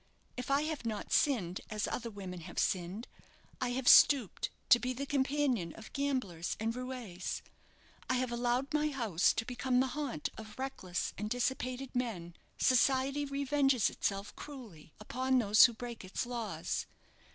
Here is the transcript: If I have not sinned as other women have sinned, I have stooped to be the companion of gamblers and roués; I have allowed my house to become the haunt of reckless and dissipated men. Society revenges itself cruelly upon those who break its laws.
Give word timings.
If 0.35 0.49
I 0.49 0.63
have 0.63 0.83
not 0.83 1.11
sinned 1.13 1.61
as 1.69 1.87
other 1.87 2.09
women 2.09 2.39
have 2.39 2.57
sinned, 2.57 3.07
I 3.61 3.69
have 3.73 3.87
stooped 3.87 4.49
to 4.69 4.79
be 4.79 4.93
the 4.93 5.05
companion 5.05 5.73
of 5.75 5.93
gamblers 5.93 6.57
and 6.59 6.73
roués; 6.73 7.43
I 8.09 8.15
have 8.15 8.31
allowed 8.31 8.73
my 8.73 8.89
house 8.89 9.31
to 9.33 9.45
become 9.45 9.79
the 9.79 9.89
haunt 9.93 10.29
of 10.39 10.57
reckless 10.57 11.13
and 11.19 11.29
dissipated 11.29 11.95
men. 11.95 12.35
Society 12.57 13.25
revenges 13.25 13.91
itself 13.91 14.35
cruelly 14.35 14.91
upon 14.99 15.37
those 15.37 15.65
who 15.65 15.73
break 15.75 16.03
its 16.03 16.25
laws. 16.25 16.87